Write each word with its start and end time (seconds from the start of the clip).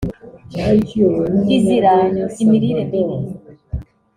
izira 1.55 1.93
imirire 2.43 2.83
mibi 2.91 3.15